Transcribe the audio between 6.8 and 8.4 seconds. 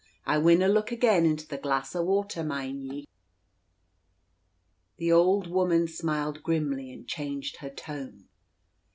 and changed her tone.